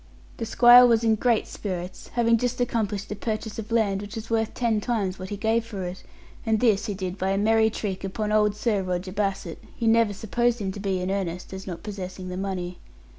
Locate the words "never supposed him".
9.87-10.71